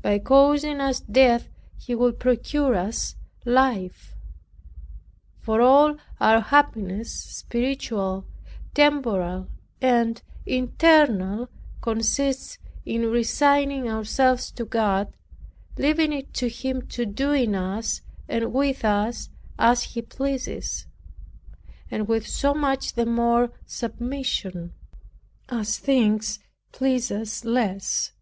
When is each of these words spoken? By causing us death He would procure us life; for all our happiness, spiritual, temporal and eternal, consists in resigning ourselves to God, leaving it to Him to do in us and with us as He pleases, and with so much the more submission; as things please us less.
By 0.00 0.20
causing 0.20 0.80
us 0.80 1.00
death 1.00 1.48
He 1.76 1.92
would 1.96 2.20
procure 2.20 2.76
us 2.76 3.16
life; 3.44 4.14
for 5.40 5.60
all 5.60 5.96
our 6.20 6.38
happiness, 6.38 7.12
spiritual, 7.12 8.26
temporal 8.74 9.48
and 9.82 10.22
eternal, 10.46 11.48
consists 11.80 12.58
in 12.84 13.10
resigning 13.10 13.88
ourselves 13.90 14.52
to 14.52 14.64
God, 14.64 15.12
leaving 15.76 16.12
it 16.12 16.32
to 16.34 16.48
Him 16.48 16.86
to 16.90 17.04
do 17.04 17.32
in 17.32 17.56
us 17.56 18.02
and 18.28 18.52
with 18.52 18.84
us 18.84 19.30
as 19.58 19.82
He 19.82 20.00
pleases, 20.02 20.86
and 21.90 22.06
with 22.06 22.24
so 22.24 22.54
much 22.54 22.92
the 22.92 23.04
more 23.04 23.50
submission; 23.66 24.74
as 25.48 25.76
things 25.76 26.38
please 26.70 27.10
us 27.10 27.44
less. 27.44 28.12